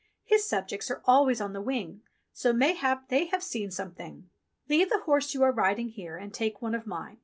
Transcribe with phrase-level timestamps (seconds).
[0.23, 2.01] His subjects are always on the wing,
[2.33, 4.27] so mayhap, they have seen something.
[4.67, 7.19] Leave the horse you are riding here, and take one of mine.